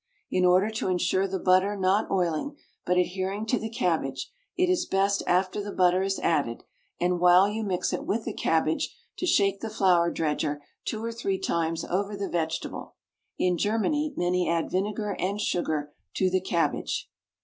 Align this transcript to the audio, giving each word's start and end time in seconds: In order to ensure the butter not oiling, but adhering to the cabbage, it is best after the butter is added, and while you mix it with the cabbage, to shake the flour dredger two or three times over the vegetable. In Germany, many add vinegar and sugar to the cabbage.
In 0.31 0.45
order 0.45 0.71
to 0.71 0.87
ensure 0.87 1.27
the 1.27 1.37
butter 1.37 1.75
not 1.75 2.09
oiling, 2.09 2.55
but 2.87 2.97
adhering 2.97 3.45
to 3.45 3.59
the 3.59 3.69
cabbage, 3.69 4.31
it 4.57 4.67
is 4.67 4.87
best 4.87 5.21
after 5.27 5.61
the 5.61 5.71
butter 5.71 6.01
is 6.01 6.17
added, 6.21 6.63
and 6.99 7.19
while 7.19 7.47
you 7.47 7.63
mix 7.63 7.93
it 7.93 8.03
with 8.03 8.25
the 8.25 8.33
cabbage, 8.33 8.97
to 9.19 9.27
shake 9.27 9.59
the 9.59 9.69
flour 9.69 10.09
dredger 10.09 10.63
two 10.85 11.03
or 11.05 11.11
three 11.11 11.37
times 11.37 11.85
over 11.85 12.17
the 12.17 12.29
vegetable. 12.31 12.95
In 13.37 13.59
Germany, 13.59 14.15
many 14.17 14.49
add 14.49 14.71
vinegar 14.71 15.15
and 15.19 15.39
sugar 15.39 15.93
to 16.15 16.31
the 16.31 16.41
cabbage. 16.41 17.07